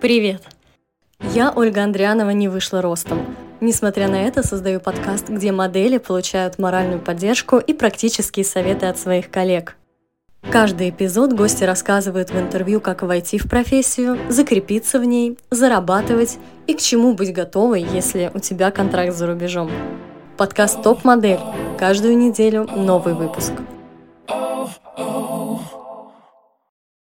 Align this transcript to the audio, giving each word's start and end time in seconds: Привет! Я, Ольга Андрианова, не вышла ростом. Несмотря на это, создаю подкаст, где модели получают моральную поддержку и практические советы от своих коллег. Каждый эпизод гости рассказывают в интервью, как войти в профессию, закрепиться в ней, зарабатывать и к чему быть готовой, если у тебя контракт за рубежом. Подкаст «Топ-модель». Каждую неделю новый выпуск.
Привет! 0.00 0.42
Я, 1.34 1.52
Ольга 1.54 1.82
Андрианова, 1.82 2.30
не 2.30 2.48
вышла 2.48 2.80
ростом. 2.80 3.36
Несмотря 3.60 4.08
на 4.08 4.22
это, 4.22 4.42
создаю 4.42 4.80
подкаст, 4.80 5.28
где 5.28 5.52
модели 5.52 5.98
получают 5.98 6.58
моральную 6.58 7.00
поддержку 7.00 7.58
и 7.58 7.74
практические 7.74 8.46
советы 8.46 8.86
от 8.86 8.98
своих 8.98 9.30
коллег. 9.30 9.76
Каждый 10.50 10.88
эпизод 10.88 11.34
гости 11.34 11.64
рассказывают 11.64 12.30
в 12.30 12.38
интервью, 12.38 12.80
как 12.80 13.02
войти 13.02 13.36
в 13.36 13.46
профессию, 13.46 14.18
закрепиться 14.30 14.98
в 14.98 15.04
ней, 15.04 15.36
зарабатывать 15.50 16.38
и 16.66 16.72
к 16.72 16.80
чему 16.80 17.12
быть 17.12 17.34
готовой, 17.34 17.82
если 17.82 18.30
у 18.32 18.38
тебя 18.38 18.70
контракт 18.70 19.12
за 19.12 19.26
рубежом. 19.26 19.70
Подкаст 20.38 20.82
«Топ-модель». 20.82 21.40
Каждую 21.78 22.16
неделю 22.16 22.66
новый 22.74 23.12
выпуск. 23.12 23.52